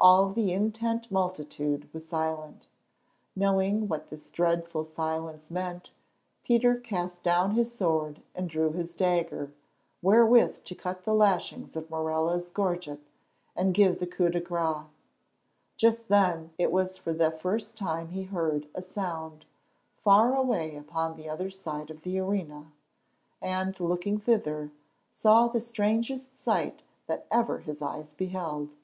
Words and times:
All 0.00 0.28
the 0.30 0.50
intent 0.52 1.08
multitude 1.08 1.88
was 1.94 2.08
silent. 2.08 2.66
Knowing 3.36 3.86
what 3.86 4.10
this 4.10 4.28
dreadful 4.28 4.82
silence 4.84 5.52
meant, 5.52 5.92
Peter 6.42 6.74
cast 6.74 7.22
down 7.22 7.52
his 7.52 7.72
sword 7.72 8.20
and 8.34 8.50
drew 8.50 8.72
his 8.72 8.92
dagger, 8.92 9.52
wherewith 10.02 10.64
to 10.64 10.74
cut 10.74 11.04
the 11.04 11.14
lashings 11.14 11.76
of 11.76 11.88
Morella's 11.90 12.50
gorget 12.50 12.98
and 13.54 13.72
give 13.72 14.00
the 14.00 14.06
coup 14.08 14.28
de 14.30 14.40
grâce. 14.40 14.86
Just 15.76 16.08
then 16.08 16.50
it 16.58 16.72
was 16.72 16.94
that 16.94 17.02
for 17.04 17.12
the 17.14 17.30
first 17.30 17.76
time 17.78 18.08
he 18.08 18.24
heard 18.24 18.66
a 18.74 18.82
sound, 18.82 19.44
far 19.94 20.34
away 20.34 20.74
upon 20.74 21.14
the 21.16 21.28
other 21.28 21.50
side 21.50 21.88
of 21.88 22.02
the 22.02 22.18
arena, 22.18 22.72
and, 23.40 23.78
looking 23.78 24.18
thither, 24.18 24.72
saw 25.12 25.46
the 25.46 25.60
strangest 25.60 26.36
sight 26.36 26.82
that 27.06 27.28
ever 27.30 27.60
his 27.60 27.80
eyes 27.80 28.10
beheld. 28.10 28.74